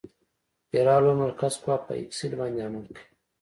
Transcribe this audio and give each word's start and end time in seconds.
فرار 0.69 1.03
المرکز 1.11 1.53
قوه 1.63 1.77
په 1.85 1.93
اکسل 2.03 2.31
باندې 2.39 2.59
عمل 2.65 2.83
کوي 2.95 3.05